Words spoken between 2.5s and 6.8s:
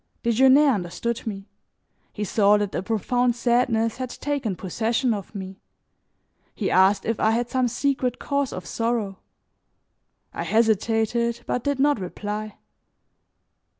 that a profound sadness had taken possession of me. He